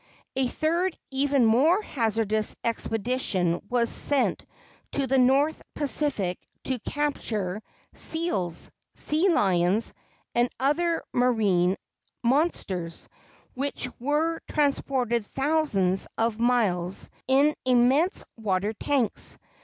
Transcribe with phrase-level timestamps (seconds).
[0.35, 4.43] A third even more hazardous expedition was sent
[4.93, 7.61] to the North Pacific to capture
[7.93, 9.93] seals, sea lions,
[10.33, 11.75] and other marine
[12.23, 13.09] monsters,
[13.53, 19.37] which were transported thousands of miles in immense water tanks.